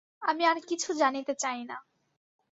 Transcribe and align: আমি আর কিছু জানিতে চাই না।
আমি 0.21 0.43
আর 0.45 0.57
কিছু 0.69 0.89
জানিতে 0.93 1.33
চাই 1.35 1.59
না। 1.63 1.77